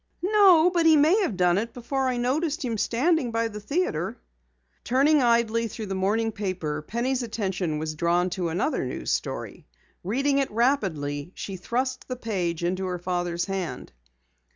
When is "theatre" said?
3.59-4.17